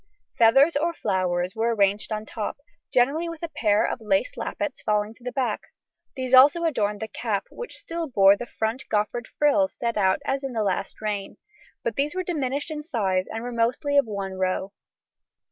[0.35, 2.57] Feathers or flowers were arranged on top,
[2.91, 5.67] generally with a pair of lace lappets falling to the back;
[6.15, 10.43] these also adorned the cap, which still bore the front goffered frills set out as
[10.43, 11.37] in the last reign,
[11.83, 14.71] but these were diminished in size and were mostly of one row.